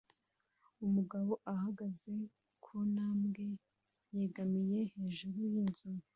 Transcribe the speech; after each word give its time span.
Umugabo 0.85 1.31
ahagaze 1.53 2.13
ku 2.63 2.73
ntambwe 2.91 3.45
yegamiye 4.15 4.79
hejuru 4.93 5.37
y'inzu 5.51 5.89